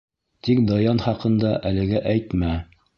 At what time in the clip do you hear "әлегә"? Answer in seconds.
1.73-2.05